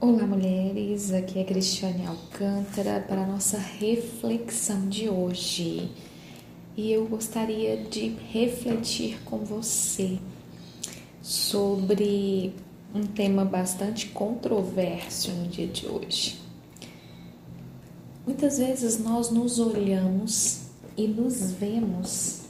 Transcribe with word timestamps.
Olá, 0.00 0.24
mulheres. 0.24 1.12
Aqui 1.12 1.40
é 1.40 1.44
Cristiane 1.44 2.06
Alcântara 2.06 3.00
para 3.00 3.24
a 3.24 3.26
nossa 3.26 3.58
reflexão 3.58 4.88
de 4.88 5.08
hoje. 5.08 5.90
E 6.76 6.92
eu 6.92 7.04
gostaria 7.06 7.78
de 7.78 8.10
refletir 8.30 9.20
com 9.24 9.38
você 9.38 10.20
sobre 11.20 12.54
um 12.94 13.04
tema 13.08 13.44
bastante 13.44 14.06
controverso 14.10 15.32
no 15.32 15.48
dia 15.48 15.66
de 15.66 15.88
hoje. 15.88 16.40
Muitas 18.24 18.58
vezes 18.58 19.00
nós 19.00 19.32
nos 19.32 19.58
olhamos 19.58 20.68
e 20.96 21.08
nos 21.08 21.50
vemos 21.50 22.42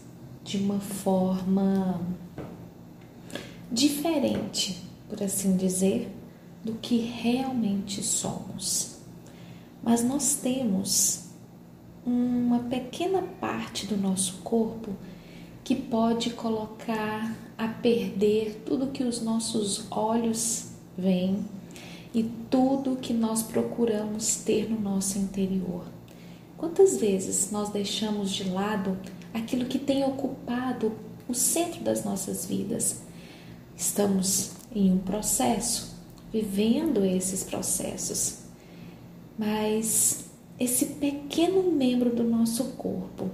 de 0.44 0.58
uma 0.58 0.80
forma 0.80 1.98
diferente, 3.72 4.82
por 5.08 5.22
assim 5.22 5.56
dizer, 5.56 6.12
do 6.68 6.74
que 6.74 6.98
realmente 6.98 8.02
somos. 8.02 8.98
Mas 9.82 10.04
nós 10.04 10.34
temos 10.34 11.28
uma 12.04 12.58
pequena 12.58 13.22
parte 13.40 13.86
do 13.86 13.96
nosso 13.96 14.34
corpo 14.44 14.90
que 15.64 15.74
pode 15.74 16.30
colocar 16.30 17.34
a 17.56 17.68
perder 17.68 18.62
tudo 18.66 18.88
que 18.88 19.02
os 19.02 19.22
nossos 19.22 19.86
olhos 19.90 20.66
veem 20.96 21.42
e 22.12 22.24
tudo 22.50 22.96
que 22.96 23.14
nós 23.14 23.42
procuramos 23.42 24.36
ter 24.36 24.70
no 24.70 24.78
nosso 24.78 25.18
interior. 25.18 25.86
Quantas 26.58 26.98
vezes 26.98 27.50
nós 27.50 27.70
deixamos 27.70 28.30
de 28.30 28.44
lado 28.44 28.98
aquilo 29.32 29.64
que 29.64 29.78
tem 29.78 30.04
ocupado 30.04 30.92
o 31.26 31.34
centro 31.34 31.82
das 31.82 32.04
nossas 32.04 32.44
vidas? 32.44 33.00
Estamos 33.74 34.52
em 34.74 34.92
um 34.92 34.98
processo 34.98 35.97
vivendo 36.32 37.04
esses 37.04 37.42
processos. 37.42 38.40
Mas 39.38 40.24
esse 40.58 40.86
pequeno 40.86 41.62
membro 41.70 42.14
do 42.14 42.24
nosso 42.24 42.64
corpo 42.72 43.30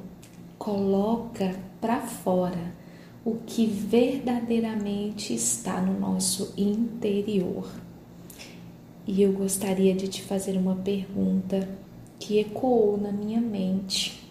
coloca 0.58 1.58
para 1.80 2.00
fora 2.00 2.74
o 3.24 3.36
que 3.46 3.66
verdadeiramente 3.66 5.34
está 5.34 5.80
no 5.80 5.98
nosso 5.98 6.52
interior. 6.56 7.70
E 9.06 9.22
eu 9.22 9.32
gostaria 9.32 9.94
de 9.94 10.08
te 10.08 10.22
fazer 10.22 10.56
uma 10.56 10.76
pergunta 10.76 11.68
que 12.18 12.38
ecoou 12.38 12.98
na 12.98 13.12
minha 13.12 13.40
mente. 13.40 14.22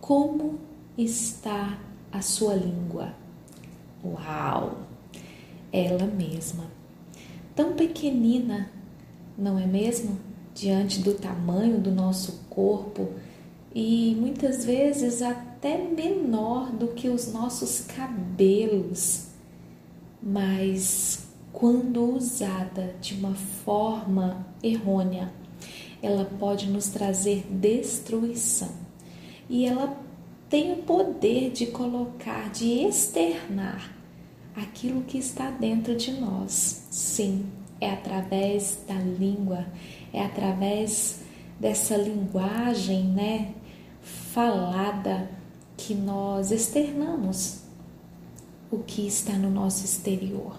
Como 0.00 0.58
está 0.96 1.78
a 2.10 2.20
sua 2.20 2.54
língua? 2.54 3.14
Uau! 4.04 4.78
Ela 5.72 6.06
mesma 6.06 6.64
tão 7.54 7.74
pequenina, 7.74 8.70
não 9.36 9.58
é 9.58 9.66
mesmo? 9.66 10.18
Diante 10.54 11.00
do 11.00 11.14
tamanho 11.14 11.80
do 11.80 11.90
nosso 11.90 12.44
corpo 12.50 13.08
e 13.74 14.14
muitas 14.18 14.64
vezes 14.64 15.22
até 15.22 15.78
menor 15.78 16.70
do 16.70 16.88
que 16.88 17.08
os 17.08 17.32
nossos 17.32 17.80
cabelos, 17.80 19.28
mas 20.22 21.26
quando 21.52 22.16
usada 22.16 22.94
de 23.00 23.14
uma 23.14 23.34
forma 23.34 24.46
errônea, 24.62 25.32
ela 26.02 26.24
pode 26.24 26.68
nos 26.68 26.88
trazer 26.88 27.46
destruição 27.48 28.70
e 29.48 29.64
ela 29.64 29.96
tem 30.50 30.72
o 30.72 30.76
poder 30.82 31.50
de 31.50 31.66
colocar, 31.66 32.50
de 32.50 32.86
externar 32.86 34.01
aquilo 34.54 35.02
que 35.02 35.18
está 35.18 35.50
dentro 35.50 35.96
de 35.96 36.12
nós. 36.12 36.86
Sim, 36.90 37.46
é 37.80 37.90
através 37.90 38.78
da 38.86 38.94
língua, 38.94 39.66
é 40.12 40.24
através 40.24 41.20
dessa 41.58 41.96
linguagem, 41.96 43.04
né, 43.04 43.54
falada 44.02 45.30
que 45.76 45.94
nós 45.94 46.50
externamos 46.50 47.60
o 48.70 48.78
que 48.78 49.06
está 49.06 49.32
no 49.34 49.50
nosso 49.50 49.84
exterior. 49.84 50.58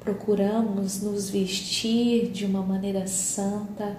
Procuramos 0.00 1.02
nos 1.02 1.30
vestir 1.30 2.30
de 2.30 2.44
uma 2.44 2.62
maneira 2.62 3.06
santa, 3.06 3.96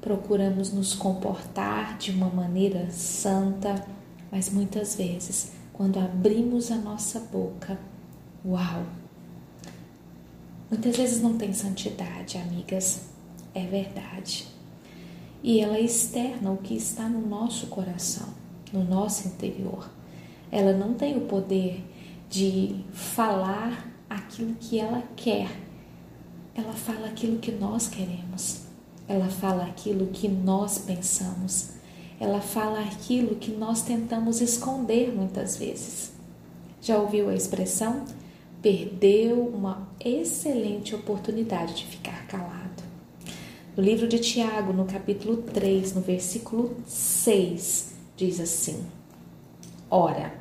procuramos 0.00 0.72
nos 0.72 0.94
comportar 0.94 1.98
de 1.98 2.10
uma 2.10 2.28
maneira 2.28 2.90
santa, 2.90 3.86
mas 4.32 4.50
muitas 4.50 4.96
vezes, 4.96 5.52
quando 5.72 5.98
abrimos 5.98 6.70
a 6.70 6.76
nossa 6.76 7.20
boca, 7.20 7.78
Uau! 8.44 8.86
Muitas 10.70 10.96
vezes 10.96 11.20
não 11.20 11.36
tem 11.36 11.52
santidade, 11.52 12.38
amigas, 12.38 13.02
é 13.54 13.66
verdade. 13.66 14.48
E 15.42 15.60
ela 15.60 15.78
externa 15.78 16.50
o 16.50 16.56
que 16.56 16.74
está 16.74 17.06
no 17.06 17.26
nosso 17.26 17.66
coração, 17.66 18.28
no 18.72 18.82
nosso 18.82 19.28
interior. 19.28 19.90
Ela 20.50 20.72
não 20.72 20.94
tem 20.94 21.18
o 21.18 21.22
poder 21.22 21.84
de 22.30 22.82
falar 22.92 23.92
aquilo 24.08 24.54
que 24.54 24.78
ela 24.78 25.02
quer. 25.16 25.50
Ela 26.54 26.72
fala 26.72 27.08
aquilo 27.08 27.38
que 27.38 27.52
nós 27.52 27.88
queremos. 27.88 28.62
Ela 29.06 29.28
fala 29.28 29.64
aquilo 29.64 30.06
que 30.06 30.28
nós 30.28 30.78
pensamos. 30.78 31.72
Ela 32.18 32.40
fala 32.40 32.80
aquilo 32.80 33.36
que 33.36 33.50
nós 33.50 33.82
tentamos 33.82 34.40
esconder 34.40 35.14
muitas 35.14 35.56
vezes. 35.58 36.12
Já 36.80 36.96
ouviu 36.96 37.28
a 37.28 37.34
expressão? 37.34 38.04
Perdeu 38.62 39.46
uma 39.46 39.88
excelente 40.04 40.94
oportunidade 40.94 41.74
de 41.74 41.86
ficar 41.86 42.26
calado. 42.26 42.82
No 43.76 43.82
livro 43.82 44.06
de 44.06 44.18
Tiago, 44.18 44.72
no 44.72 44.84
capítulo 44.84 45.38
3, 45.38 45.94
no 45.94 46.00
versículo 46.00 46.76
6, 46.86 47.94
diz 48.16 48.40
assim: 48.40 48.84
Ora, 49.90 50.34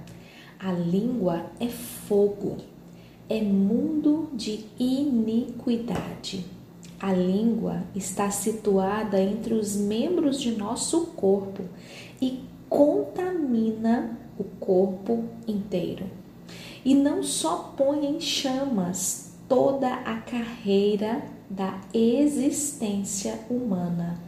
a 0.60 0.72
língua 0.72 1.46
é 1.60 1.68
fogo, 1.68 2.58
é 3.30 3.42
mundo 3.42 4.30
de 4.34 4.66
iniquidade. 4.78 6.46
A 7.00 7.14
língua 7.14 7.84
está 7.96 8.30
situada 8.30 9.22
entre 9.22 9.54
os 9.54 9.78
membros 9.78 10.42
de 10.42 10.52
nosso 10.52 11.08
corpo 11.08 11.64
e 12.22 12.44
contamina 12.68 14.20
o 14.38 14.44
corpo 14.44 15.24
inteiro 15.48 16.19
e 16.90 16.96
não 16.96 17.22
só 17.22 17.72
põe 17.78 18.04
em 18.04 18.20
chamas 18.20 19.34
toda 19.48 19.94
a 19.94 20.22
carreira 20.22 21.22
da 21.48 21.80
existência 21.94 23.40
humana, 23.48 24.20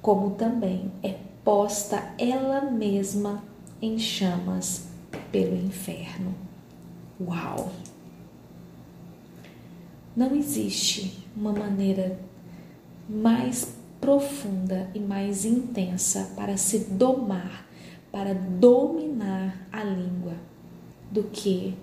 como 0.00 0.30
também 0.30 0.90
é 1.02 1.14
posta 1.44 2.14
ela 2.16 2.62
mesma 2.62 3.44
em 3.82 3.98
chamas 3.98 4.88
pelo 5.30 5.54
inferno. 5.56 6.34
Uau! 7.20 7.70
Não 10.16 10.34
existe 10.34 11.22
uma 11.36 11.52
maneira 11.52 12.18
mais 13.06 13.76
profunda 14.00 14.90
e 14.94 15.00
mais 15.00 15.44
intensa 15.44 16.32
para 16.34 16.56
se 16.56 16.78
domar, 16.78 17.66
para 18.10 18.32
dominar 18.32 19.68
a 19.70 19.84
língua, 19.84 20.32
do 21.10 21.22
que 21.24 21.76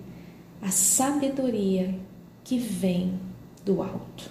a 0.64 0.70
sabedoria 0.70 1.94
que 2.42 2.58
vem 2.58 3.20
do 3.66 3.82
alto. 3.82 4.30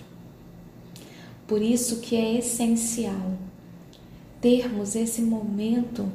Por 1.46 1.62
isso 1.62 2.00
que 2.00 2.16
é 2.16 2.40
essencial 2.40 3.38
termos 4.42 4.96
esse 4.96 5.22
momento 5.22 6.12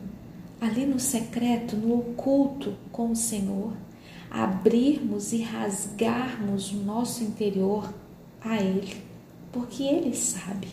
ali 0.61 0.85
no 0.85 0.99
secreto, 0.99 1.77
no 1.77 2.01
oculto 2.01 2.75
com 2.91 3.13
o 3.13 3.17
Senhor, 3.17 3.73
abrirmos 4.29 5.33
e 5.33 5.41
rasgarmos 5.41 6.73
o 6.73 6.79
nosso 6.79 7.23
interior 7.23 7.95
a 8.41 8.61
Ele, 8.61 8.97
porque 9.53 9.85
Ele 9.85 10.17
sabe. 10.17 10.67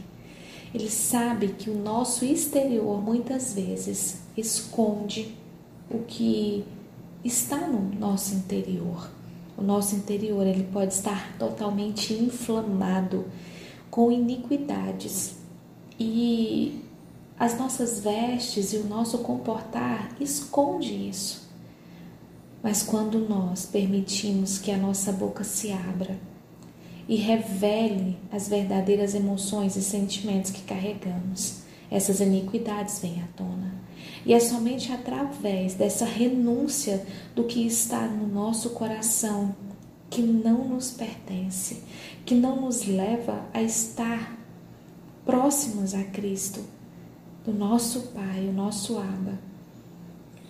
Ele 0.74 0.90
sabe 0.90 1.50
que 1.50 1.70
o 1.70 1.78
nosso 1.78 2.26
exterior 2.26 3.00
muitas 3.00 3.54
vezes 3.54 4.22
esconde 4.36 5.38
o 5.88 6.00
que 6.00 6.66
está 7.24 7.68
no 7.68 7.94
nosso 8.00 8.34
interior. 8.34 9.15
O 9.58 9.62
nosso 9.62 9.96
interior 9.96 10.46
ele 10.46 10.64
pode 10.72 10.94
estar 10.94 11.38
totalmente 11.38 12.14
inflamado 12.14 13.26
com 13.90 14.12
iniquidades 14.12 15.36
e 16.00 16.82
as 17.40 17.58
nossas 17.58 18.00
vestes 18.00 18.74
e 18.74 18.78
o 18.78 18.86
nosso 18.86 19.20
comportar 19.20 20.10
esconde 20.20 20.94
isso. 21.10 21.50
Mas 22.62 22.82
quando 22.82 23.20
nós 23.20 23.66
permitimos 23.66 24.58
que 24.58 24.72
a 24.72 24.78
nossa 24.78 25.12
boca 25.12 25.44
se 25.44 25.72
abra 25.72 26.18
e 27.08 27.16
revele 27.16 28.18
as 28.32 28.48
verdadeiras 28.48 29.14
emoções 29.14 29.76
e 29.76 29.82
sentimentos 29.82 30.52
que 30.52 30.64
carregamos, 30.64 31.65
essas 31.90 32.20
iniquidades 32.20 33.00
vêm 33.00 33.22
à 33.22 33.28
tona. 33.36 33.74
E 34.26 34.34
é 34.34 34.40
somente 34.40 34.92
através 34.92 35.76
dessa 35.76 36.06
renúncia 36.06 37.06
do 37.36 37.44
que 37.44 37.66
está 37.66 38.08
no 38.08 38.28
nosso 38.28 38.72
coração 38.72 39.56
que 40.10 40.22
não 40.22 40.68
nos 40.68 40.92
pertence, 40.92 41.84
que 42.26 42.34
não 42.34 42.62
nos 42.62 42.86
leva 42.86 43.46
a 43.54 43.62
estar 43.62 44.38
próximos 45.26 45.94
a 45.94 46.04
Cristo, 46.04 46.64
do 47.44 47.54
nosso 47.54 48.08
Pai, 48.14 48.48
o 48.48 48.54
nosso 48.54 48.98
Abba. 48.98 49.38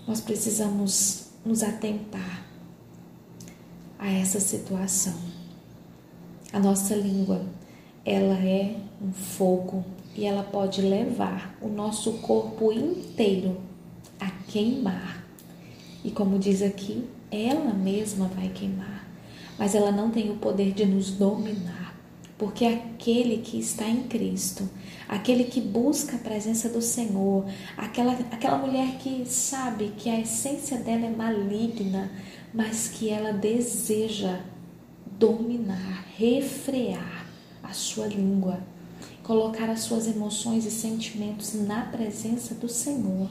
Nós 0.08 0.22
precisamos 0.22 1.30
nos 1.46 1.64
atentar 1.64 2.46
a 4.00 4.10
essa 4.10 4.40
situação. 4.40 5.16
A 6.54 6.60
nossa 6.60 6.96
língua, 6.96 7.46
ela 8.06 8.38
é 8.38 8.78
um 9.02 9.12
fogo 9.12 9.84
e 10.16 10.26
ela 10.26 10.44
pode 10.44 10.82
levar 10.82 11.58
o 11.62 11.68
nosso 11.68 12.14
corpo 12.14 12.72
inteiro 12.72 13.58
a 14.20 14.30
queimar. 14.48 15.24
E 16.04 16.12
como 16.12 16.40
diz 16.40 16.62
aqui, 16.62 17.04
ela 17.32 17.74
mesma 17.74 18.28
vai 18.28 18.50
queimar, 18.50 19.08
mas 19.58 19.76
ela 19.76 19.92
não 19.92 20.10
tem 20.10 20.32
o 20.32 20.38
poder 20.38 20.72
de 20.72 20.86
nos 20.86 21.12
dominar, 21.12 21.96
porque 22.38 22.66
aquele 22.66 23.38
que 23.40 23.60
está 23.60 23.88
em 23.88 24.04
Cristo, 24.04 24.70
aquele 25.08 25.46
que 25.46 25.60
busca 25.60 26.16
a 26.16 26.20
presença 26.20 26.70
do 26.70 26.82
Senhor, 26.82 27.46
aquela, 27.76 28.14
aquela 28.32 28.58
mulher 28.58 28.98
que 29.00 29.26
sabe 29.26 29.94
que 29.98 30.10
a 30.10 30.20
essência 30.20 30.78
dela 30.78 31.08
é 31.08 31.10
maligna, 31.10 32.12
mas 32.54 32.88
que 32.88 33.10
ela 33.10 33.34
deseja 33.34 34.40
dominar, 35.18 36.06
refrear 36.16 37.26
a 37.64 37.74
sua 37.74 38.08
língua, 38.08 38.60
colocar 39.25 39.69
as 39.72 39.80
suas 39.80 40.07
emoções 40.07 40.66
e 40.66 40.72
sentimentos 40.72 41.56
na 41.56 41.81
presença 41.81 42.54
do 42.54 42.69
Senhor 42.69 43.27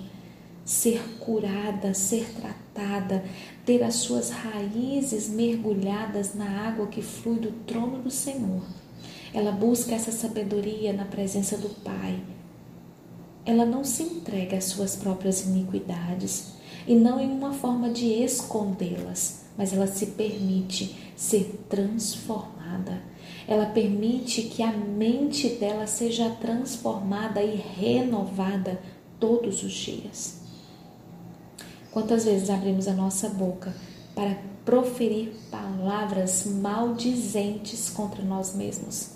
ser 0.65 1.19
curada, 1.21 1.95
ser 1.95 2.27
tratada, 2.35 3.25
ter 3.65 3.83
as 3.83 3.97
suas 3.97 4.31
raízes 4.31 5.29
mergulhadas 5.29 6.35
na 6.35 6.67
água 6.67 6.89
que 6.89 7.01
flui 7.01 7.39
do 7.39 7.53
trono 7.65 8.03
do 8.03 8.11
Senhor. 8.11 8.63
Ela 9.33 9.53
busca 9.53 9.95
essa 9.95 10.11
sabedoria 10.11 10.93
na 10.93 11.05
presença 11.05 11.57
do 11.57 11.69
Pai. 11.69 12.19
Ela 13.45 13.67
não 13.67 13.85
se 13.85 14.03
entrega 14.03 14.57
às 14.57 14.65
suas 14.65 14.97
próprias 14.97 15.45
iniquidades 15.45 16.55
e 16.89 16.95
não 16.95 17.21
em 17.21 17.31
uma 17.31 17.53
forma 17.53 17.91
de 17.91 18.07
escondê-las, 18.07 19.45
mas 19.57 19.73
ela 19.73 19.87
se 19.87 20.07
permite 20.07 21.13
ser 21.15 21.65
transformada. 21.69 23.14
Ela 23.47 23.67
permite 23.67 24.43
que 24.43 24.63
a 24.63 24.73
mente 24.73 25.49
dela 25.51 25.87
seja 25.87 26.31
transformada 26.41 27.43
e 27.43 27.57
renovada 27.57 28.81
todos 29.21 29.63
os 29.63 29.73
dias. 29.73 30.41
Quantas 31.91 32.25
vezes 32.25 32.51
abrimos 32.51 32.89
a 32.89 32.93
nossa 32.93 33.29
boca 33.29 33.75
para 34.15 34.37
proferir 34.65 35.33
palavras 35.51 36.47
maldizentes 36.47 37.91
contra 37.91 38.23
nós 38.23 38.55
mesmos? 38.55 39.11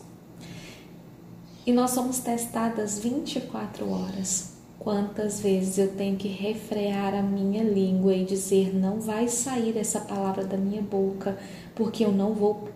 E 1.67 1.73
nós 1.73 1.91
somos 1.91 2.19
testadas 2.21 2.99
24 2.99 3.91
horas. 3.91 4.53
Quantas 4.79 5.41
vezes 5.41 5.77
eu 5.77 5.89
tenho 5.97 6.17
que 6.17 6.29
refrear 6.29 7.15
a 7.15 7.21
minha 7.21 7.63
língua 7.63 8.15
e 8.15 8.25
dizer: 8.25 8.75
não 8.75 9.01
vai 9.01 9.29
sair 9.29 9.77
essa 9.77 10.01
palavra 10.01 10.45
da 10.45 10.57
minha 10.57 10.81
boca, 10.81 11.37
porque 11.75 12.05
eu 12.05 12.13
não 12.13 12.33
vou 12.33 12.69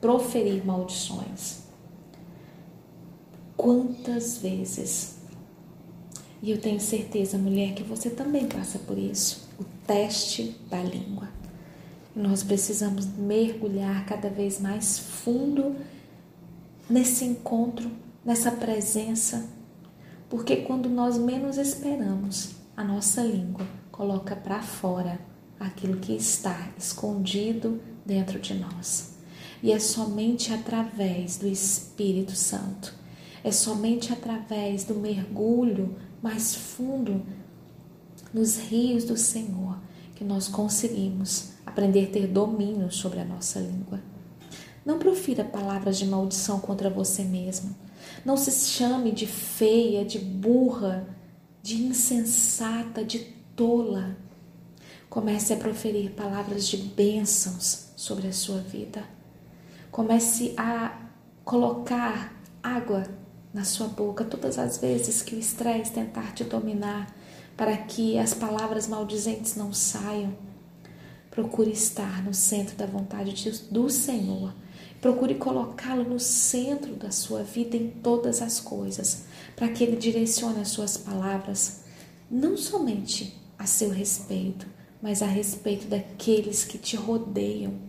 proferir 0.00 0.64
maldições? 0.64 1.64
Quantas 3.56 4.38
vezes? 4.38 5.16
E 6.42 6.50
eu 6.50 6.60
tenho 6.60 6.78
certeza, 6.78 7.38
mulher, 7.38 7.74
que 7.74 7.82
você 7.82 8.10
também 8.10 8.46
passa 8.46 8.78
por 8.78 8.98
isso 8.98 9.48
o 9.58 9.64
teste 9.86 10.56
da 10.68 10.82
língua. 10.82 11.28
Nós 12.14 12.42
precisamos 12.42 13.06
mergulhar 13.06 14.06
cada 14.06 14.28
vez 14.28 14.60
mais 14.60 14.98
fundo 14.98 15.76
nesse 16.88 17.24
encontro, 17.24 17.90
nessa 18.24 18.50
presença, 18.50 19.48
porque 20.28 20.56
quando 20.56 20.88
nós 20.88 21.18
menos 21.18 21.56
esperamos, 21.56 22.54
a 22.76 22.84
nossa 22.84 23.22
língua 23.22 23.66
coloca 23.90 24.36
para 24.36 24.62
fora 24.62 25.18
aquilo 25.58 25.96
que 25.98 26.12
está 26.12 26.70
escondido 26.78 27.80
dentro 28.04 28.38
de 28.38 28.54
nós. 28.54 29.15
E 29.62 29.72
é 29.72 29.78
somente 29.78 30.52
através 30.52 31.38
do 31.38 31.46
Espírito 31.46 32.32
Santo, 32.32 32.94
é 33.42 33.50
somente 33.50 34.12
através 34.12 34.84
do 34.84 34.94
mergulho 34.94 35.96
mais 36.22 36.54
fundo 36.54 37.24
nos 38.32 38.58
rios 38.58 39.04
do 39.04 39.16
Senhor 39.16 39.78
que 40.14 40.24
nós 40.24 40.48
conseguimos 40.48 41.52
aprender 41.64 42.06
a 42.06 42.10
ter 42.10 42.26
domínio 42.26 42.90
sobre 42.90 43.20
a 43.20 43.24
nossa 43.24 43.60
língua. 43.60 44.00
Não 44.84 44.98
profira 44.98 45.44
palavras 45.44 45.98
de 45.98 46.06
maldição 46.06 46.60
contra 46.60 46.88
você 46.88 47.22
mesmo. 47.22 47.74
Não 48.24 48.36
se 48.36 48.50
chame 48.52 49.12
de 49.12 49.26
feia, 49.26 50.04
de 50.04 50.18
burra, 50.18 51.08
de 51.62 51.76
insensata, 51.82 53.04
de 53.04 53.18
tola. 53.54 54.16
Comece 55.10 55.52
a 55.52 55.56
proferir 55.56 56.12
palavras 56.12 56.66
de 56.66 56.76
bênçãos 56.76 57.88
sobre 57.96 58.28
a 58.28 58.32
sua 58.32 58.58
vida. 58.58 59.15
Comece 59.90 60.54
a 60.56 60.98
colocar 61.44 62.34
água 62.62 63.04
na 63.54 63.64
sua 63.64 63.88
boca 63.88 64.24
todas 64.24 64.58
as 64.58 64.78
vezes 64.78 65.22
que 65.22 65.34
o 65.34 65.38
estresse 65.38 65.92
tentar 65.92 66.34
te 66.34 66.44
dominar 66.44 67.14
para 67.56 67.76
que 67.76 68.18
as 68.18 68.34
palavras 68.34 68.86
maldizentes 68.86 69.56
não 69.56 69.72
saiam. 69.72 70.36
Procure 71.30 71.70
estar 71.70 72.22
no 72.22 72.34
centro 72.34 72.76
da 72.76 72.86
vontade 72.86 73.50
do 73.70 73.88
Senhor. 73.88 74.54
Procure 75.00 75.34
colocá-lo 75.36 76.04
no 76.04 76.18
centro 76.18 76.94
da 76.96 77.10
sua 77.10 77.42
vida 77.42 77.76
em 77.76 77.88
todas 77.88 78.42
as 78.42 78.60
coisas, 78.60 79.24
para 79.54 79.68
que 79.68 79.84
ele 79.84 79.96
direcione 79.96 80.60
as 80.60 80.68
suas 80.68 80.96
palavras, 80.96 81.84
não 82.30 82.56
somente 82.56 83.40
a 83.58 83.66
seu 83.66 83.90
respeito, 83.90 84.66
mas 85.00 85.22
a 85.22 85.26
respeito 85.26 85.86
daqueles 85.86 86.64
que 86.64 86.78
te 86.78 86.96
rodeiam. 86.96 87.85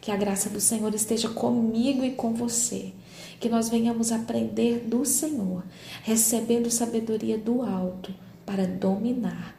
Que 0.00 0.10
a 0.10 0.16
graça 0.16 0.48
do 0.48 0.60
Senhor 0.60 0.94
esteja 0.94 1.28
comigo 1.28 2.02
e 2.04 2.12
com 2.12 2.34
você. 2.34 2.92
Que 3.38 3.48
nós 3.48 3.68
venhamos 3.68 4.12
aprender 4.12 4.86
do 4.86 5.04
Senhor, 5.04 5.64
recebendo 6.02 6.70
sabedoria 6.70 7.36
do 7.36 7.62
alto 7.62 8.14
para 8.46 8.66
dominar 8.66 9.56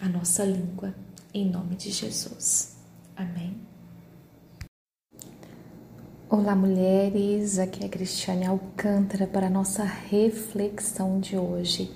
a 0.00 0.08
nossa 0.08 0.44
língua, 0.44 0.94
em 1.32 1.48
nome 1.48 1.76
de 1.76 1.90
Jesus. 1.90 2.76
Amém. 3.16 3.56
Olá, 6.28 6.54
mulheres. 6.54 7.58
Aqui 7.58 7.82
é 7.82 7.86
a 7.86 7.88
Cristiane 7.88 8.46
Alcântara 8.46 9.26
para 9.26 9.46
a 9.46 9.50
nossa 9.50 9.82
reflexão 9.82 11.18
de 11.20 11.36
hoje. 11.36 11.90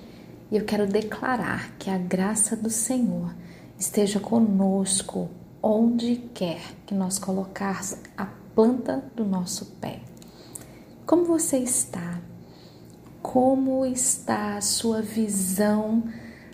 E 0.51 0.57
eu 0.57 0.65
quero 0.65 0.87
declarar 0.87 1.75
que 1.77 1.89
a 1.89 1.97
graça 1.97 2.55
do 2.55 2.69
Senhor 2.69 3.33
esteja 3.77 4.19
conosco 4.19 5.29
onde 5.65 6.17
quer 6.33 6.59
que 6.85 6.93
nós 6.93 7.17
colocarmos 7.17 7.95
a 8.17 8.25
planta 8.53 9.01
do 9.15 9.23
nosso 9.23 9.65
pé. 9.79 10.01
Como 11.05 11.23
você 11.23 11.57
está? 11.57 12.19
Como 13.21 13.85
está 13.85 14.57
a 14.57 14.61
sua 14.61 15.01
visão 15.01 16.03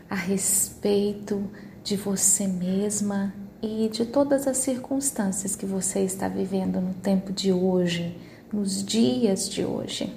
a 0.08 0.14
respeito 0.14 1.50
de 1.84 1.98
você 1.98 2.46
mesma 2.46 3.34
e 3.64 3.90
de 3.90 4.06
todas 4.06 4.48
as 4.48 4.58
circunstâncias 4.58 5.56
que 5.56 5.66
você 5.66 6.02
está 6.02 6.28
vivendo 6.28 6.80
no 6.80 6.94
tempo 6.94 7.34
de 7.34 7.52
hoje, 7.52 8.16
nos 8.54 8.84
dias 8.86 9.50
de 9.50 9.66
hoje. 9.66 10.16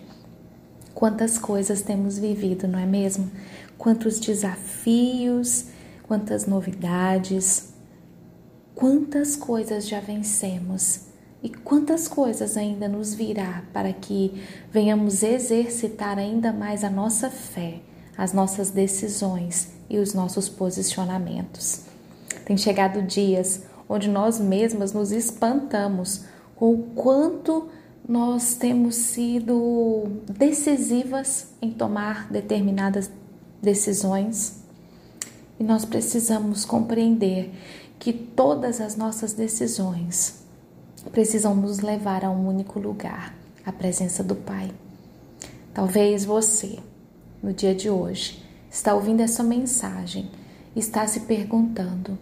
Quantas 0.95 1.39
coisas 1.39 1.81
temos 1.81 2.19
vivido, 2.19 2.69
não 2.69 2.79
é 2.79 2.87
mesmo? 2.87 3.31
Quantos 3.79 4.21
desafios, 4.21 5.65
quantas 6.07 6.47
novidades, 6.47 7.72
quantas 8.75 9.37
coisas 9.37 9.87
já 9.89 10.01
vencemos 10.01 11.13
e 11.43 11.49
quantas 11.49 12.07
coisas 12.07 12.57
ainda 12.57 12.89
nos 12.89 13.15
virá 13.15 13.65
para 13.73 13.93
que 13.93 14.43
venhamos 14.71 15.23
exercitar 15.23 16.19
ainda 16.19 16.53
mais 16.53 16.85
a 16.85 16.91
nossa 16.91 17.29
fé, 17.29 17.81
as 18.17 18.33
nossas 18.33 18.71
decisões 18.71 19.73
e 19.91 19.99
os 19.99 20.15
nossos 20.15 20.49
posicionamentos. 20.49 21.83
Tem 22.45 22.57
chegado 22.57 23.03
dias 23.03 23.63
onde 23.89 24.09
nós 24.09 24.41
mesmas 24.41 24.93
nos 24.93 25.11
espantamos 25.11 26.25
com 26.55 26.73
o 26.73 26.83
quanto 26.95 27.69
nós 28.09 28.55
temos 28.55 28.95
sido 28.95 30.05
decisivas 30.29 31.49
em 31.61 31.71
tomar 31.71 32.31
determinadas 32.31 33.11
decisões 33.61 34.63
e 35.59 35.65
nós 35.65 35.85
precisamos 35.85 36.65
compreender 36.65 37.53
que 38.03 38.13
todas 38.13 38.81
as 38.81 38.97
nossas 38.97 39.33
decisões 39.33 40.43
precisam 41.13 41.55
nos 41.55 41.79
levar 41.79 42.25
a 42.25 42.31
um 42.31 42.49
único 42.49 42.81
lugar 42.81 43.33
a 43.65 43.71
presença 43.71 44.25
do 44.25 44.35
Pai. 44.35 44.73
Talvez 45.73 46.25
você, 46.25 46.81
no 47.41 47.53
dia 47.53 47.73
de 47.73 47.89
hoje, 47.89 48.43
está 48.69 48.93
ouvindo 48.93 49.21
essa 49.21 49.45
mensagem, 49.45 50.29
está 50.75 51.07
se 51.07 51.21
perguntando: 51.21 52.19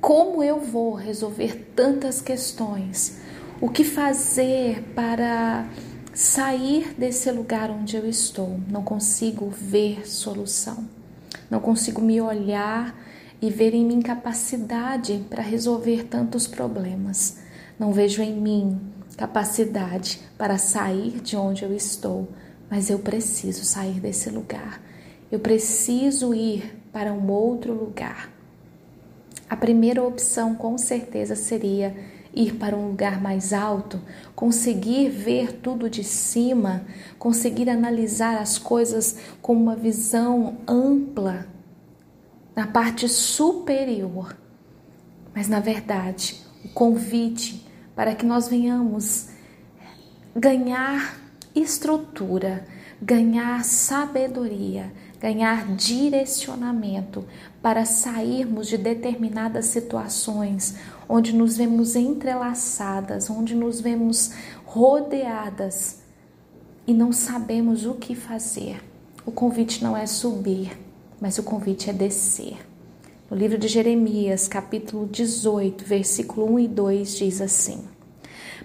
como 0.00 0.42
eu 0.42 0.58
vou 0.58 0.94
resolver 0.94 1.70
tantas 1.76 2.20
questões? 2.20 3.20
O 3.60 3.68
que 3.68 3.84
fazer 3.84 4.82
para 4.96 5.64
sair 6.12 6.92
desse 6.98 7.30
lugar 7.30 7.70
onde 7.70 7.96
eu 7.96 8.04
estou? 8.04 8.58
Não 8.68 8.82
consigo 8.82 9.48
ver 9.48 10.08
solução. 10.08 10.88
Não 11.48 11.60
consigo 11.60 12.02
me 12.02 12.20
olhar 12.20 12.96
e 13.40 13.50
ver 13.50 13.74
em 13.74 13.84
mim 13.84 14.00
capacidade 14.00 15.24
para 15.30 15.42
resolver 15.42 16.04
tantos 16.04 16.46
problemas. 16.46 17.38
Não 17.78 17.92
vejo 17.92 18.22
em 18.22 18.34
mim 18.34 18.80
capacidade 19.16 20.20
para 20.36 20.58
sair 20.58 21.20
de 21.20 21.36
onde 21.36 21.64
eu 21.64 21.74
estou, 21.74 22.28
mas 22.70 22.90
eu 22.90 22.98
preciso 22.98 23.64
sair 23.64 24.00
desse 24.00 24.30
lugar. 24.30 24.80
Eu 25.30 25.38
preciso 25.38 26.34
ir 26.34 26.80
para 26.92 27.12
um 27.12 27.30
outro 27.30 27.72
lugar. 27.72 28.30
A 29.48 29.56
primeira 29.56 30.02
opção, 30.02 30.54
com 30.54 30.76
certeza, 30.76 31.34
seria 31.34 31.94
ir 32.34 32.54
para 32.56 32.76
um 32.76 32.88
lugar 32.88 33.20
mais 33.20 33.52
alto, 33.52 34.00
conseguir 34.34 35.08
ver 35.08 35.52
tudo 35.54 35.88
de 35.88 36.04
cima, 36.04 36.84
conseguir 37.18 37.68
analisar 37.68 38.40
as 38.40 38.58
coisas 38.58 39.16
com 39.40 39.54
uma 39.54 39.74
visão 39.74 40.58
ampla, 40.66 41.46
na 42.58 42.66
parte 42.66 43.08
superior. 43.08 44.36
Mas, 45.32 45.48
na 45.48 45.60
verdade, 45.60 46.44
o 46.64 46.68
convite 46.70 47.64
para 47.94 48.16
que 48.16 48.26
nós 48.26 48.48
venhamos 48.48 49.28
ganhar 50.34 51.20
estrutura, 51.54 52.66
ganhar 53.00 53.64
sabedoria, 53.64 54.92
ganhar 55.20 55.68
direcionamento 55.76 57.24
para 57.62 57.84
sairmos 57.84 58.66
de 58.66 58.76
determinadas 58.76 59.66
situações 59.66 60.74
onde 61.08 61.32
nos 61.32 61.56
vemos 61.56 61.94
entrelaçadas, 61.94 63.30
onde 63.30 63.54
nos 63.54 63.80
vemos 63.80 64.32
rodeadas 64.64 66.00
e 66.88 66.92
não 66.92 67.12
sabemos 67.12 67.86
o 67.86 67.94
que 67.94 68.16
fazer. 68.16 68.82
O 69.24 69.30
convite 69.30 69.80
não 69.84 69.96
é 69.96 70.06
subir, 70.06 70.87
mas 71.20 71.38
o 71.38 71.42
convite 71.42 71.90
é 71.90 71.92
descer. 71.92 72.56
No 73.30 73.36
livro 73.36 73.58
de 73.58 73.68
Jeremias, 73.68 74.48
capítulo 74.48 75.06
18, 75.06 75.84
versículo 75.84 76.54
1 76.54 76.60
e 76.60 76.68
2 76.68 77.16
diz 77.16 77.40
assim: 77.40 77.84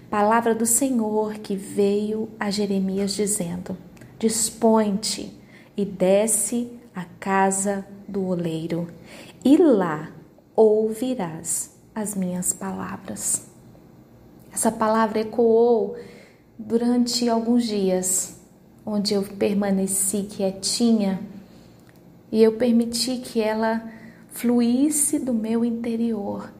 Palavra 0.08 0.54
do 0.54 0.64
Senhor 0.64 1.34
que 1.34 1.54
veio 1.54 2.30
a 2.38 2.50
Jeremias 2.50 3.14
dizendo: 3.14 3.76
Dispõe-te 4.18 5.38
e 5.76 5.84
desce 5.84 6.70
à 6.94 7.04
casa 7.20 7.86
do 8.08 8.24
oleiro, 8.26 8.88
e 9.44 9.56
lá 9.56 10.10
ouvirás 10.56 11.76
as 11.94 12.14
minhas 12.14 12.52
palavras. 12.52 13.46
Essa 14.52 14.70
palavra 14.70 15.20
ecoou 15.20 15.96
durante 16.58 17.28
alguns 17.28 17.64
dias, 17.64 18.36
onde 18.86 19.12
eu 19.12 19.22
permaneci 19.22 20.22
quietinha 20.22 21.33
e 22.34 22.42
eu 22.42 22.56
permiti 22.56 23.18
que 23.18 23.40
ela 23.40 23.88
fluísse 24.32 25.20
do 25.20 25.32
meu 25.32 25.64
interior. 25.64 26.52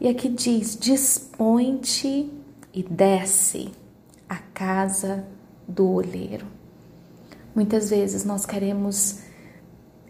E 0.00 0.06
aqui 0.06 0.28
diz: 0.28 0.78
dispõe-te 0.78 2.30
e 2.72 2.84
desce 2.84 3.72
à 4.28 4.36
casa 4.36 5.26
do 5.66 5.90
oleiro. 5.90 6.46
Muitas 7.52 7.90
vezes 7.90 8.24
nós 8.24 8.46
queremos 8.46 9.18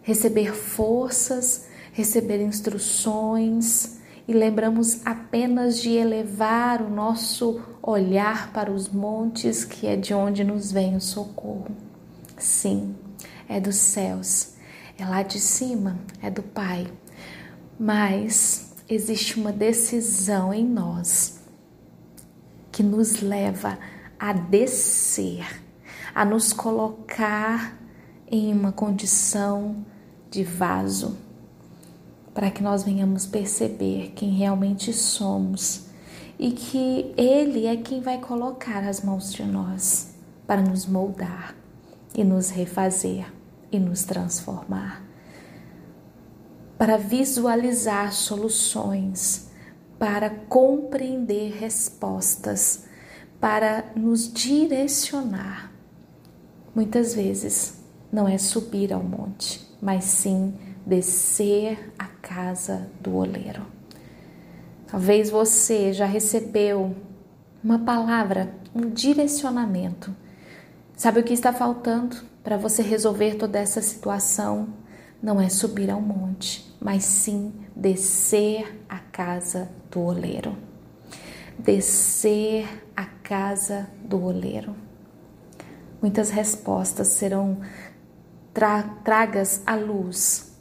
receber 0.03 0.53
forças, 0.53 1.67
receber 1.91 2.39
instruções 2.39 3.97
e 4.27 4.33
lembramos 4.33 5.03
apenas 5.03 5.81
de 5.81 5.89
elevar 5.89 6.83
o 6.83 6.89
nosso 6.89 7.59
olhar 7.81 8.53
para 8.53 8.71
os 8.71 8.87
montes, 8.87 9.65
que 9.65 9.87
é 9.87 9.95
de 9.95 10.13
onde 10.13 10.43
nos 10.43 10.71
vem 10.71 10.95
o 10.95 11.01
socorro. 11.01 11.75
Sim, 12.37 12.93
é 13.47 13.59
dos 13.59 13.75
céus, 13.75 14.58
é 15.01 15.05
lá 15.05 15.23
de 15.23 15.39
cima, 15.39 15.97
é 16.21 16.29
do 16.29 16.43
Pai. 16.43 16.87
Mas 17.79 18.73
existe 18.87 19.39
uma 19.39 19.51
decisão 19.51 20.53
em 20.53 20.65
nós 20.65 21.39
que 22.71 22.83
nos 22.83 23.21
leva 23.21 23.77
a 24.19 24.33
descer 24.33 25.45
a 26.13 26.25
nos 26.25 26.51
colocar 26.51 27.77
em 28.29 28.53
uma 28.53 28.71
condição 28.71 29.85
de 30.29 30.43
vaso, 30.43 31.17
para 32.33 32.51
que 32.51 32.61
nós 32.61 32.83
venhamos 32.83 33.25
perceber 33.25 34.11
quem 34.15 34.31
realmente 34.31 34.93
somos 34.93 35.85
e 36.37 36.51
que 36.51 37.13
Ele 37.17 37.65
é 37.65 37.75
quem 37.77 38.01
vai 38.01 38.19
colocar 38.19 38.83
as 38.83 39.01
mãos 39.01 39.33
de 39.33 39.43
nós 39.43 40.13
para 40.45 40.61
nos 40.61 40.85
moldar 40.85 41.55
e 42.15 42.23
nos 42.23 42.49
refazer 42.49 43.38
e 43.71 43.79
nos 43.79 44.03
transformar, 44.03 45.03
para 46.77 46.97
visualizar 46.97 48.13
soluções, 48.13 49.49
para 49.97 50.29
compreender 50.29 51.57
respostas, 51.59 52.85
para 53.39 53.85
nos 53.95 54.31
direcionar 54.31 55.69
Muitas 56.73 57.15
vezes 57.15 57.83
não 58.11 58.27
é 58.27 58.37
subir 58.37 58.93
ao 58.93 59.03
monte, 59.03 59.67
mas 59.81 60.05
sim 60.05 60.53
descer 60.85 61.93
à 61.99 62.05
casa 62.05 62.89
do 63.01 63.15
oleiro. 63.15 63.65
Talvez 64.87 65.29
você 65.29 65.91
já 65.91 66.05
recebeu 66.05 66.95
uma 67.63 67.79
palavra, 67.79 68.53
um 68.73 68.89
direcionamento. 68.89 70.15
Sabe 70.95 71.19
o 71.19 71.23
que 71.23 71.33
está 71.33 71.51
faltando 71.51 72.15
para 72.43 72.57
você 72.57 72.81
resolver 72.81 73.35
toda 73.35 73.59
essa 73.59 73.81
situação? 73.81 74.69
Não 75.21 75.39
é 75.39 75.49
subir 75.49 75.89
ao 75.89 76.01
monte, 76.01 76.73
mas 76.79 77.03
sim 77.03 77.53
descer 77.75 78.83
à 78.87 78.99
casa 78.99 79.69
do 79.91 80.01
oleiro. 80.01 80.55
Descer 81.57 82.67
à 82.95 83.05
casa 83.05 83.89
do 84.03 84.23
oleiro. 84.23 84.75
Muitas 86.01 86.29
respostas 86.29 87.07
serão 87.07 87.59
tra 88.53 88.83
tragas 89.03 89.61
à 89.65 89.75
luz. 89.75 90.53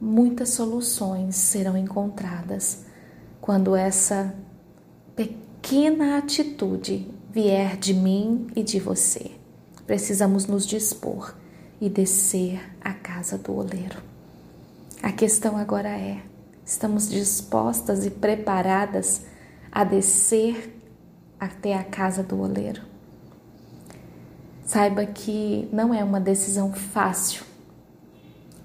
Muitas 0.00 0.50
soluções 0.50 1.36
serão 1.36 1.78
encontradas 1.78 2.84
quando 3.40 3.76
essa 3.76 4.34
pequena 5.14 6.18
atitude 6.18 7.08
vier 7.30 7.76
de 7.76 7.94
mim 7.94 8.48
e 8.56 8.62
de 8.62 8.80
você. 8.80 9.43
Precisamos 9.86 10.46
nos 10.46 10.64
dispor 10.66 11.34
e 11.80 11.90
descer 11.90 12.58
à 12.80 12.94
casa 12.94 13.36
do 13.36 13.52
oleiro. 13.54 14.02
A 15.02 15.12
questão 15.12 15.58
agora 15.58 15.90
é: 15.90 16.22
estamos 16.64 17.10
dispostas 17.10 18.06
e 18.06 18.10
preparadas 18.10 19.22
a 19.70 19.84
descer 19.84 20.80
até 21.38 21.74
a 21.74 21.84
casa 21.84 22.22
do 22.22 22.40
oleiro? 22.40 22.80
Saiba 24.64 25.04
que 25.04 25.68
não 25.70 25.92
é 25.92 26.02
uma 26.02 26.18
decisão 26.18 26.72
fácil 26.72 27.44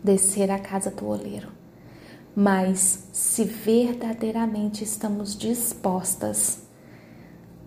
descer 0.02 0.50
à 0.50 0.58
casa 0.58 0.90
do 0.90 1.06
oleiro, 1.06 1.50
mas 2.34 3.10
se 3.12 3.44
verdadeiramente 3.44 4.86
estamos 4.86 5.38
dispostas 5.38 6.60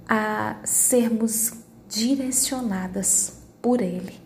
a 0.08 0.56
sermos 0.64 1.52
direcionadas 1.86 3.41
por 3.62 3.80
Ele, 3.80 4.20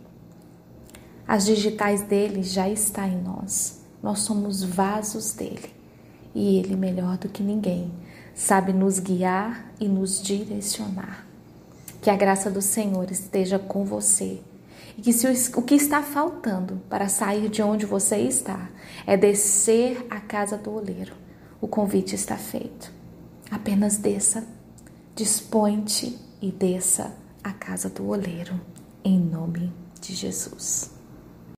as 1.28 1.44
digitais 1.44 2.02
dele 2.02 2.42
já 2.42 2.68
está 2.68 3.06
em 3.06 3.20
nós. 3.20 3.80
Nós 4.02 4.20
somos 4.20 4.62
vasos 4.62 5.32
dele 5.32 5.74
e 6.34 6.58
ele 6.58 6.76
melhor 6.76 7.16
do 7.16 7.28
que 7.28 7.42
ninguém 7.42 7.90
sabe 8.34 8.72
nos 8.72 8.98
guiar 8.98 9.72
e 9.80 9.88
nos 9.88 10.22
direcionar. 10.22 11.26
Que 12.02 12.10
a 12.10 12.16
graça 12.16 12.50
do 12.50 12.60
Senhor 12.60 13.10
esteja 13.10 13.58
com 13.58 13.84
você. 13.84 14.40
E 14.96 15.02
que 15.02 15.12
se 15.12 15.26
o, 15.56 15.62
que 15.62 15.74
está 15.74 16.02
faltando 16.02 16.80
para 16.88 17.08
sair 17.08 17.48
de 17.48 17.62
onde 17.62 17.84
você 17.84 18.18
está 18.18 18.68
é 19.06 19.16
descer 19.16 20.06
à 20.08 20.20
casa 20.20 20.56
do 20.56 20.70
oleiro, 20.70 21.14
o 21.60 21.66
convite 21.66 22.14
está 22.14 22.36
feito. 22.36 22.92
Apenas 23.50 23.96
desça, 23.96 24.46
dispõe-te 25.14 26.18
e 26.40 26.50
desça 26.52 27.12
à 27.42 27.52
casa 27.52 27.88
do 27.88 28.06
oleiro, 28.06 28.60
em 29.06 29.20
nome 29.20 29.72
de 30.00 30.14
Jesus. 30.16 30.95